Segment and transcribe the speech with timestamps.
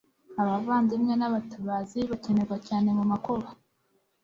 [0.41, 3.47] abavandimwe n'abatabazi bakenerwa cyane mu makuba